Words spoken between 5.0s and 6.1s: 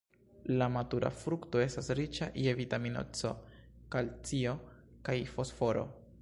kaj fosforo.